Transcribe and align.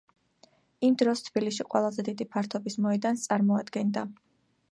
იმ 0.87 0.95
დროს 1.01 1.21
თბილისში 1.25 1.65
ყველაზე 1.73 2.05
დიდი 2.09 2.27
ფართობის 2.37 2.79
მოედანს 2.87 3.27
წარმოადგენდა. 3.29 4.07